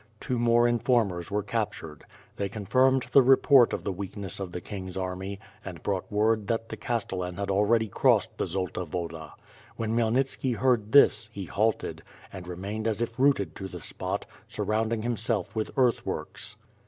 [0.19, 2.01] Two more informers were ca]>turod.
[2.35, 6.69] They confirmed the report of the weakness of the king's army, and brought word that
[6.69, 9.33] tlie Castellan had already crossed the Zolta Woda.
[9.75, 12.01] When Khmyelnitski heard this, he halted,
[12.33, 16.55] and remained as if rooted to the spot, sur rounding himself with earthworks.